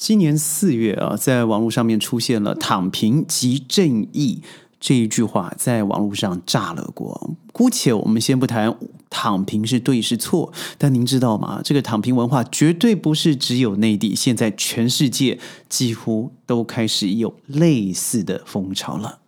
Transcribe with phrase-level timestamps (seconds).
[0.00, 4.40] 今年四月啊，在网络上面出现了“躺平即正义”
[4.80, 7.36] 这一句话，在网络上炸了锅。
[7.52, 8.74] 姑且我们先不谈
[9.10, 11.60] 躺平是对是错，但您知道吗？
[11.62, 19.18] 这个躺平文化绝对不是只有内地，现在全世界几乎都开始有类似的风潮了。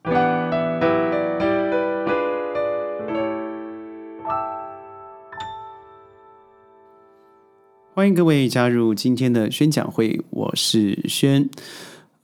[7.94, 11.50] 欢迎各位加入今天的宣讲会，我是轩。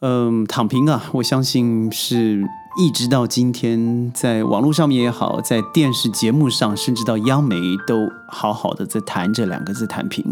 [0.01, 2.43] 嗯，躺平啊，我相信是
[2.80, 7.55] 一直到今天，在网络上面也好，在电视节目上，甚至到央媒
[7.87, 10.24] 都好好的在谈这两个字“躺平”。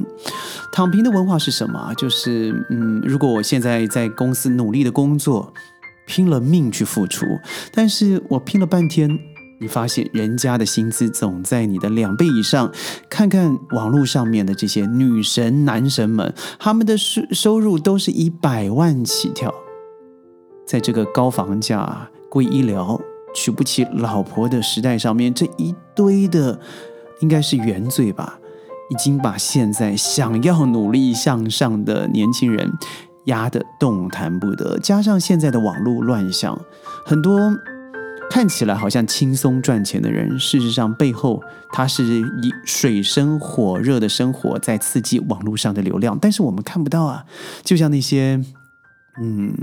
[0.72, 1.92] 躺平的文化是什么？
[1.98, 5.52] 就是嗯，如果我现在在公司努力的工作，
[6.06, 7.26] 拼了命去付出，
[7.70, 9.18] 但是我拼了半天。
[9.58, 12.70] 你发现人家的薪资总在你的两倍以上，
[13.08, 19.54] 看看网络上面的这些女神男神们，他们的收收入都是以百万起跳，
[20.66, 23.00] 在这个高房价、贵医疗、
[23.34, 26.60] 娶不起老婆的时代上面，这一堆的
[27.20, 28.38] 应该是原罪吧，
[28.90, 32.70] 已经把现在想要努力向上的年轻人
[33.24, 36.60] 压得动弹不得，加上现在的网络乱象，
[37.06, 37.56] 很多。
[38.28, 42.04] 看起来好像轻松赚钱的人，事实上背后他是
[42.42, 47.24] 以水深火热的生活在刺激网络上的流量，但是我们看不到啊。
[47.62, 48.42] 就像那些
[49.22, 49.54] 嗯，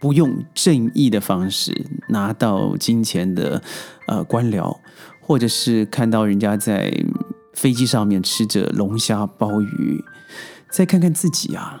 [0.00, 3.62] 不用正义的方式拿到金钱的
[4.06, 4.78] 呃官僚，
[5.20, 6.90] 或者是看到人家在
[7.52, 10.02] 飞机上面吃着龙虾鲍鱼，
[10.70, 11.80] 再看看自己啊，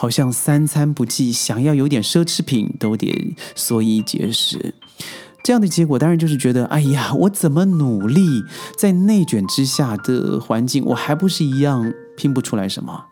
[0.00, 4.72] 好像三餐不济，想要有点奢侈品都得缩衣节食。
[5.42, 8.44] 这样的结果当然就是觉得，哎呀，我怎么努力，
[8.78, 13.06] 在内卷之下的环境，我还不是一样拼不出来什么？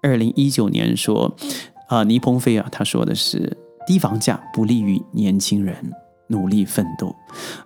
[0.00, 1.36] 二零一九年说，
[1.90, 5.92] 啊，倪鹏飞啊，他说的是低房价不利于年轻人。
[6.30, 7.14] 努力奋斗，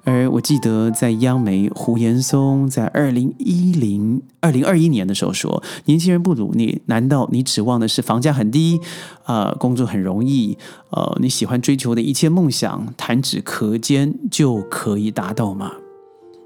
[0.02, 8.80] 而我记得在央媒胡延松在二零一零二零二一年的时候说：“年轻人不努力，难道你指望的是房价很低
[9.24, 10.58] 啊，工作很容易，
[10.90, 15.72] 呃，你喜欢追求的一切梦想弹指可间就可以达到吗？”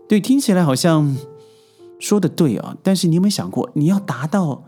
[0.08, 1.16] 对，听起来好像
[1.98, 4.64] 说的对啊，但是你有没有想过，你要达到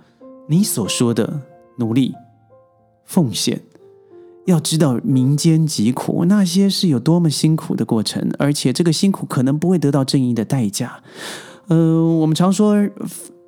[0.49, 1.43] 你所说的
[1.79, 2.15] 努力
[3.05, 3.63] 奉献？
[4.47, 11.01] 要知道民间疾苦，那些是有多么辛苦的过程，而且这个辛苦可能不会得到正义的代价。
[11.69, 12.77] 呃，我们常说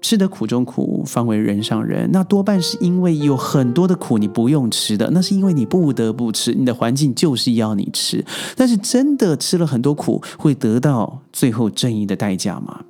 [0.00, 8.24] 吃得苦中苦，方为人上人，那多半是因为有很多的苦你不用吃的，那是因为你不得不吃，你的环境就是要你吃。
[8.56, 12.80] 但是真的吃了很多苦，会得到最后正义的代价吗？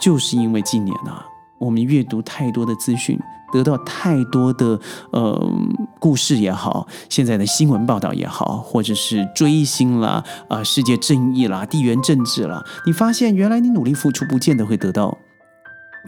[0.00, 1.26] 就是因为近年啊，
[1.58, 3.18] 我们阅读太多的资讯。
[3.52, 4.78] 得到太多的
[5.12, 5.52] 呃
[5.98, 15.18] 故事也好，现在的新闻报道也好，或者是追星啦啊，世界正义啦，地缘政治啦，你发现原来你努力付出，不见得会得到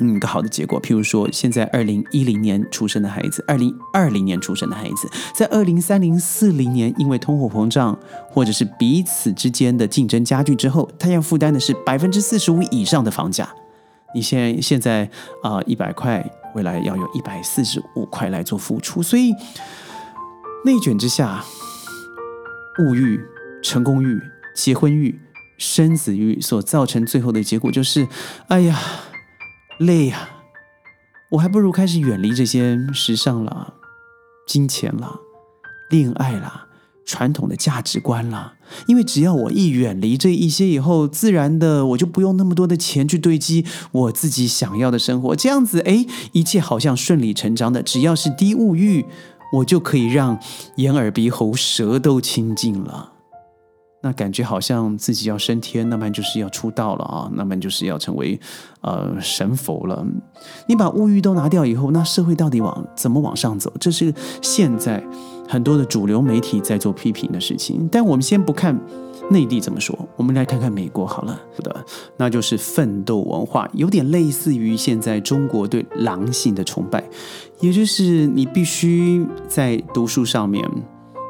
[0.01, 0.81] 嗯一个好的结果。
[0.81, 7.99] 譬如说，现在二零一零年出生的孩子，二零二零年出生的孩子，在二零三零四零年，因为通货膨胀
[8.31, 13.49] 或者是彼此之间的竞争加剧之后，他要负担的是百分之四十五以上的房价。
[14.15, 15.11] 你现现在
[15.43, 16.25] 啊一百块。
[16.55, 19.33] 未来要有一百四十五块来做付出，所以
[20.65, 21.45] 内卷之下，
[22.79, 23.21] 物欲、
[23.63, 24.21] 成功欲、
[24.55, 25.21] 结婚欲、
[25.59, 28.07] 生子欲所造成最后的结果就是：
[28.49, 28.79] 哎呀，
[29.79, 30.29] 累呀！
[31.33, 33.75] 我还不如开始远离这些时尚了、
[34.47, 35.21] 金钱了、
[35.89, 36.69] 恋爱了。
[37.05, 38.55] 传统的价值观了，
[38.87, 49.05] 因为只要我一远离这一些以后，自然的我就不用那么多的钱去堆积我自己想要的生活，这样子，哎，一切好像顺理成章的，只要是低物欲，
[49.55, 50.39] 我就可以让
[50.77, 53.11] 眼耳鼻喉舌都清净了。
[54.05, 58.41] 那感觉好像自己要升天，那么就是要出道了啊，那么就是要成为
[58.81, 60.05] 呃神佛了。
[60.67, 63.73] 你把物欲都拿掉以后，那社会到底往怎么往上走？
[63.79, 65.01] 这是现在
[65.53, 67.87] 很多的主流媒体在做批评的事情。
[67.93, 68.75] 但我们先不看
[69.29, 71.39] 内地怎么说，我们来看看美国好了。
[71.59, 71.85] 的，
[72.17, 77.05] 那就是奋斗文化，有点类似于现在中国对狼性的崇拜，
[77.61, 80.67] 也就是你必须在读书上面。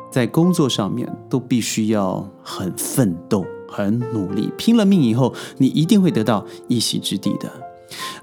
[0.08, 7.50] 在工作上面都必须要很奋斗、很努力，拼了命以后，你一定会得到一席之地的。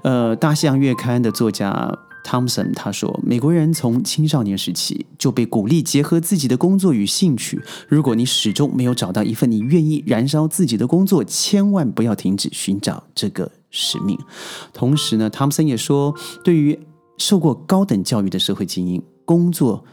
[0.02, 7.60] 呃，《大西洋月刊》的作家汤姆森他说：“美国人从青少年时期就被鼓励结合自己的工作与兴趣。
[7.88, 14.18] 如果你始终没有找到一份你愿意燃烧自己的工作，千万不要停止寻找这个使命。”
[14.72, 16.14] 同时呢，汤姆森也说
[16.44, 16.78] ：“对于……”
[17.20, 19.84] 受过高等教育的社会精英，工作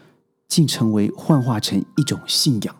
[0.48, 2.74] 竟成为幻化成一种信仰，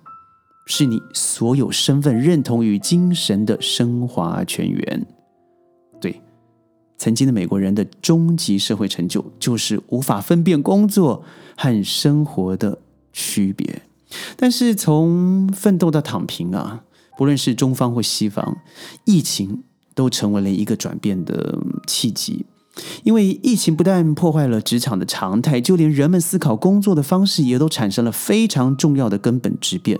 [0.66, 5.06] 是你所有身份认同与精神的升华泉源。
[6.98, 11.24] 曾经的美国人的终极社会成就，就是无法分辨工作
[11.56, 12.80] 和生活的
[13.14, 13.84] 区别。
[14.36, 16.84] 但是从奋斗到躺平啊，
[17.18, 18.58] 不论是中方或西方，
[19.06, 19.64] 疫情
[19.94, 22.46] 都成为了一个转变的契机。
[23.04, 30.00] 因为疫情不但破坏了职场的常态，就连人们思考工作的方式也都产生了非常重要的根本质变。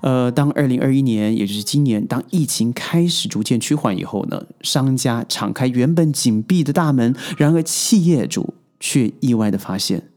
[0.00, 10.10] 呃，当二零二一年，也就是今年，当疫情开始逐渐趋缓以后呢，商家敞开原本紧闭的大门，然而企业主却意外的发现，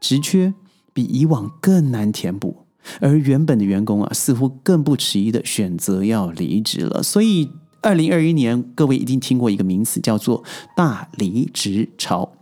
[0.00, 0.54] 职缺
[0.92, 2.66] 比以往更难填补，
[3.00, 7.02] 而原本的员工啊，似乎更不迟疑的选择要离职了。
[7.02, 7.50] 所以。
[7.84, 10.42] 二零二一年，各位一定听过一个名词，叫做
[10.74, 12.32] “大离职潮”。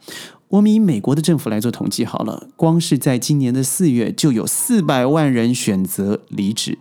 [0.46, 6.78] 我们以美国的政府来做统计好了，光是在今年的四月，就有四百万人选择离职。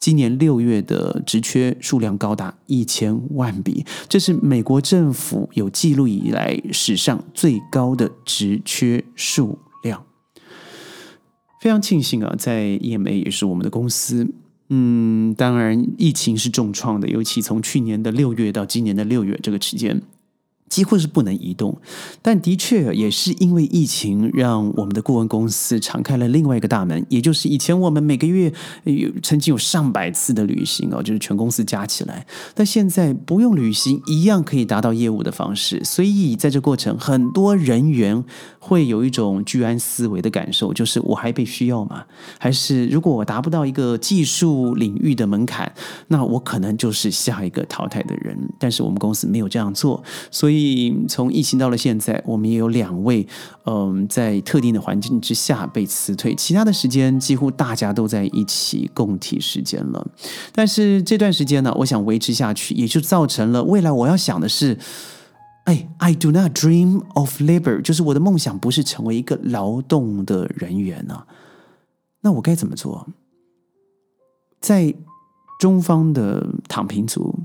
[0.00, 10.04] 今年六月的职缺数量高达一千万笔，这是美国政府有记录以来史上最高的职缺数量。
[11.60, 14.34] 非常庆幸啊，在 EMA 也是我们的公司。
[14.68, 20.00] 嗯，当然，疫情是重创的，尤其从去年的六月到今年的六月这个期间。
[20.74, 21.78] 几乎是不能移动，
[22.20, 32.26] 但的确也是因为疫情，让我们的顾问公司敞开了另外一个大门，也就是以前我们每个月有曾经有上百次的旅行哦，就是全公司加起来，
[32.56, 35.80] 但现在不用旅行，一样可以达到业务的方式。
[35.84, 38.24] 所以在这过程，很多人员
[38.58, 42.02] 会有一种居安思危的感受，就是我还被需要吗？
[42.40, 45.72] 还是如果我达不到一个技术领域的门槛，
[46.08, 48.36] 那我可能就是下一个淘汰的人。
[48.58, 50.63] 但是我们公司没有这样做，所以。
[50.64, 53.26] 以从疫情到了现在，我们也有两位，
[53.66, 60.06] 嗯，在特定的环境之下被辞退，其他的时间几乎大家都在一起共体时间了。
[60.52, 64.78] 但是这段时间呢，我想维持下去，也就造成了未来我要想的是，
[65.64, 71.24] 哎，I do not dream of labor，就是我的梦想不是成为一个劳动的人员呢。
[72.22, 73.06] 那我该怎么做？
[74.60, 74.94] 在
[75.60, 77.38] 中方的躺平族。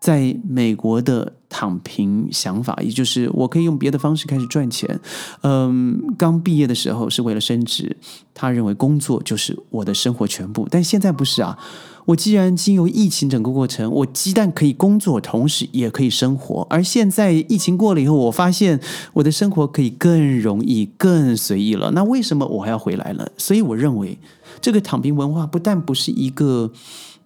[0.00, 4.98] 在美国的躺平想法，也就是我可以用别的方式开始赚钱。
[5.42, 7.94] 嗯，刚毕业的时候是为了升职，
[8.32, 10.66] 他认为工作就是我的生活全部。
[10.70, 11.58] 但现在不是啊！
[12.06, 16.66] 我既然经由疫情整个过程，我鸡蛋可以工作，同时也可以生活。
[16.70, 18.80] 而现在疫情过了以后，我发现
[19.12, 21.90] 我的生活可以更容易、更随意了。
[21.90, 23.30] 那为什么我还要回来了？
[23.36, 24.18] 所以我认为，
[24.62, 26.72] 这个躺平文化不但不是一个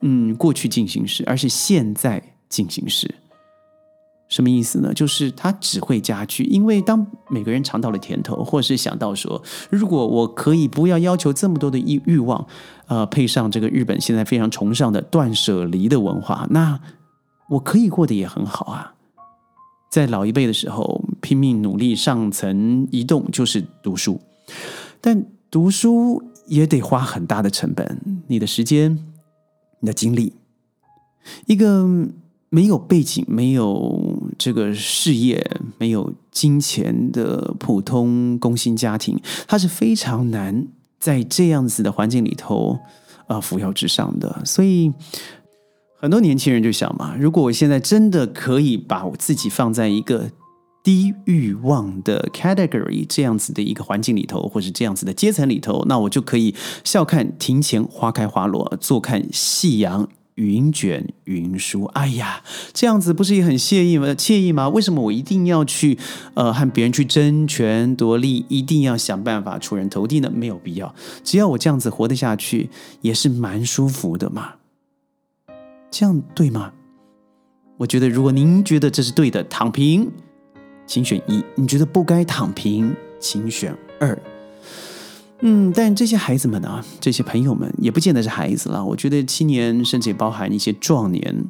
[0.01, 2.34] 嗯过去进行时，而是现在。
[2.55, 3.13] 进行时，
[4.29, 4.95] 什么意思呢？
[4.95, 6.45] 就是它只会加剧。
[6.45, 12.47] 因为当每个人尝到了甜头，或是想到说，如果我可以不要要求这么多的欲欲望，
[12.87, 16.79] 呃，配上这个日本现在非常崇尚的断舍离的文化，那
[17.49, 18.95] 我可以过得也很好啊。
[19.91, 24.21] 在老一辈的时候，拼命努力上层移动就是读书，
[25.01, 28.97] 但读书也得花很大的成本，你的时间，
[29.81, 30.35] 你的精力，
[31.47, 32.07] 一个。
[32.55, 35.45] 没有背景、没有这个事业、
[35.77, 39.19] 没有金钱的普通工薪家庭，
[39.49, 40.69] 他是非常难
[41.01, 42.79] 在这样子的环境里头
[43.27, 44.41] 啊扶摇直上的。
[44.45, 44.93] 所以
[45.99, 50.31] 很多年轻人就想嘛：如果我现在真的可以把我自己放在一个
[50.85, 60.09] 低欲望的 category 这样子的一个环境里头，或是这样子的阶层里头，那我就可以笑看庭前花开花落，坐看夕阳。
[60.37, 64.09] 云卷云舒，哎呀，这样子不是也很惬意吗？
[64.09, 64.69] 惬意吗？
[64.69, 65.99] 为什么我一定要去
[66.35, 70.31] 呃和别人去争权夺利，一定要想办法出人头地呢？
[70.35, 74.55] 没有必要，只要我这样子活得下去，也是蛮舒服的嘛。
[75.91, 76.73] 这样对吗？
[77.77, 80.11] 我觉得，如果您觉得这是对的，躺平，
[80.87, 84.17] 请选一；你觉得不该躺平，请选二。
[85.47, 86.83] 嗯，但这些孩子们呢？
[86.99, 88.83] 这些朋友们也不见得是孩子了。
[88.83, 91.45] 我觉得青年甚至也包含一些壮年，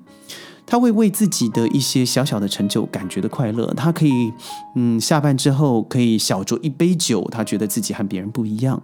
[0.67, 3.73] 他会为自己的一些小小的成就感觉的快乐。
[3.75, 4.33] 他可以，
[4.75, 8.83] 嗯，下班之后可以小酌一杯酒，他觉得自己和别人不一样。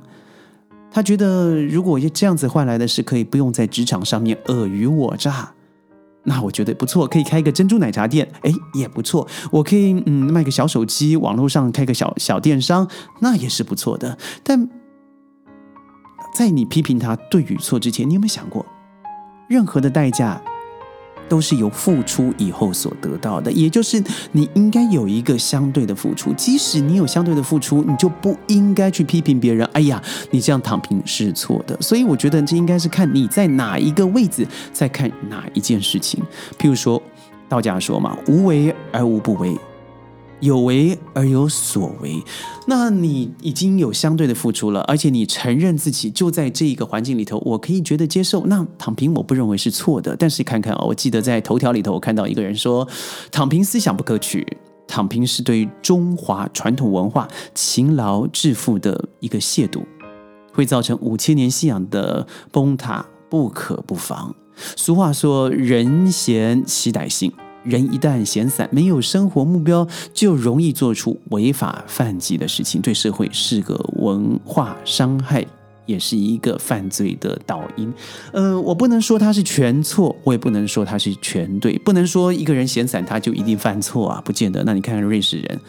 [0.92, 5.52] 他觉得如果这样子换来的是可以不用在职场上面尔虞我诈，
[6.22, 7.08] 那我觉得不错。
[7.08, 9.26] 可以开一个珍珠奶茶店，哎，也不错。
[9.50, 12.88] 我可以嗯卖个小手机，网络上开个小小电商，
[13.18, 14.16] 那也是不错的。
[14.44, 14.68] 但
[16.32, 18.64] 在你批评他对与错之前，你有没有想过，
[19.48, 20.40] 任何的代价
[21.28, 26.32] 都是由付出以后所得到的，也就是你应该有一个相对的付出。
[26.32, 29.64] 即使你有相对的付出，你就不应该去批评别人。
[29.72, 31.76] 哎呀，你这样躺平是错的。
[31.80, 36.20] 所以我觉得这应该是看你在哪一个位置，在看哪一件事情。
[36.58, 37.00] 譬如说，
[37.48, 39.56] 道家说嘛，无为而无不为。
[40.40, 42.22] 有为而有所为，
[42.66, 48.44] 那你已经有相对的付出了，而且你承认自己就在这一个环境里头，我可以觉得接受。
[48.46, 52.88] 那躺平我不认为是错的，但是看看啊，我记得在头条里头，我看到一个人说，
[53.30, 54.46] 躺平思想不可取，
[54.86, 59.82] 躺平是对中华传统文化勤劳致富的一个亵渎，
[60.52, 64.34] 会造成五千年信仰的崩塌，不可不防。
[64.76, 67.32] 俗话说，人闲其歹性。
[67.62, 75.44] 人一旦闲散，没有生活目标，就容易做出违法犯纪的事情，对社会是个文化伤害，
[75.86, 77.92] 也是一个犯罪的导因。
[78.32, 84.62] 呃，我不能说他是全错，我也不能说他是全对，不能说一个人闲散他就一定犯错啊，不见得。
[84.64, 85.60] 那你看看瑞士人。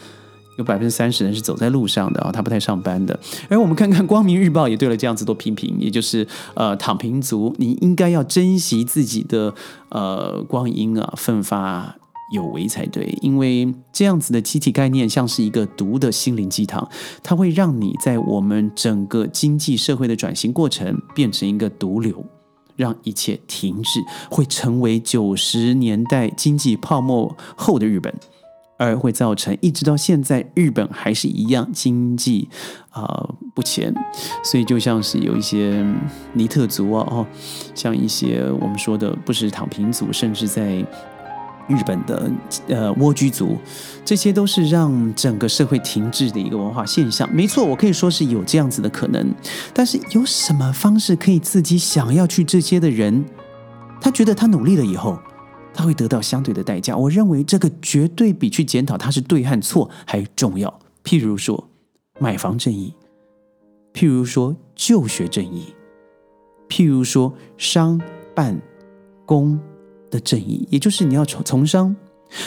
[0.58, 3.18] 有百分之三十人是走在路上的啊，他不太上班的。
[3.48, 9.54] 而我们看看《光明日报》也对了这样子做批评，也就是呃躺平族，你应该要珍惜自己的
[9.88, 11.96] 呃光阴啊，奋发
[12.32, 13.16] 有为才对。
[13.22, 16.86] 因为这样子的集体概念像是一个毒的心灵鸡汤，
[17.22, 22.24] 它会让你在我们整个经济社会的转型过程变成一个毒瘤，
[22.76, 28.14] 让一切停滞，会成为九十年代经济泡沫后的日本。
[28.84, 32.48] 而会造成一直到现在，日本还是一样经济
[32.90, 33.94] 啊不前，
[34.42, 35.86] 所以就像是有一些
[36.32, 37.26] 尼特族啊，哦，
[37.74, 40.84] 像一些我们说的不是躺平族，甚至在
[41.68, 42.30] 日本的
[42.68, 43.56] 呃蜗居族，
[44.04, 47.28] 这些都是让整个社会停滞的一个文化现象。
[47.32, 49.32] 没错，我可以说是有这样子的可能，
[49.72, 53.24] 但是有什么方式可以自己想要去这些的人？
[54.00, 55.18] 他觉得他努力了以后。
[55.74, 60.80] 他会得到相对的代价，我认为这个绝对比去检讨他是对和错还重要。
[61.04, 61.68] 譬如说
[62.18, 62.94] 买房正义，
[63.92, 65.74] 譬如说就学正义，
[66.68, 68.00] 譬如说商
[68.34, 68.60] 办
[69.26, 69.58] 公
[70.10, 71.94] 的正义，也就是你要从从商，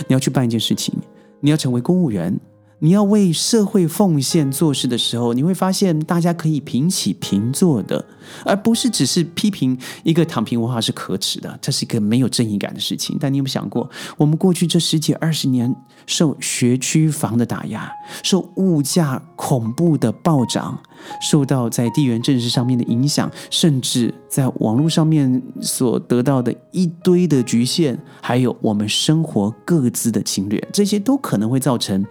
[0.08, 0.94] 你要去办一件事情，
[1.40, 2.40] 你要成为公务员。
[2.80, 8.06] 你要为社会奉献做事的时候，你会发现大家可以平起平坐的，
[8.44, 13.18] 而不是只是批评一个躺平文化是可耻的，这是一个没有正义感的事情。
[13.20, 15.74] 但你有没有想过，我们过去这十几二十年
[16.06, 17.92] 受学区房的打压，
[18.24, 20.78] 受物价恐怖的暴涨，
[21.22, 32.06] 受到在地缘政治上面的影响，甚至在网络上面所得到的一堆的局限，还有我们生活各自的侵略，这些都可能会造成。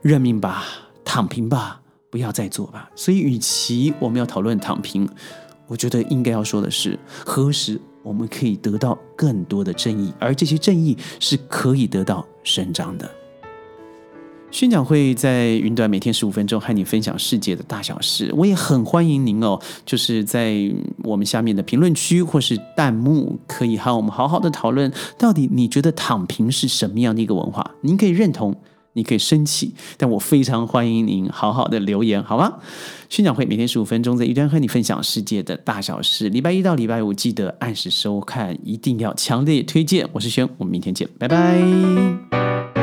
[0.00, 0.64] 认命吧，
[1.04, 2.88] 躺平吧，不要再做吧。
[2.94, 5.08] 所以，与其我们要讨论躺平，
[5.66, 13.10] 我觉得应该要说的是，何时我们可以得到更多的正义，而这些正义是可以得到伸张的。
[14.50, 18.32] 宣讲会在云端每天十五分钟，和你分享世界的大小事。
[18.36, 20.56] 我也很欢迎您哦，就是在
[21.04, 27.72] 我们下面的评论区或是弹幕，可以和我们好好的讨论，到底你觉得躺平是什么样的一个文化？
[27.82, 28.56] 您可以认同。
[28.94, 32.54] 你可以生气，但我非常欢迎您好好的留言，好吗？
[33.08, 36.28] 宣讲会每天十五分钟，在云端和你分享世界的大小事。
[36.30, 40.08] 礼拜一到礼拜五记得按时收看，一定要强烈推荐。
[40.10, 42.77] 我是轩，我们明天见，拜拜。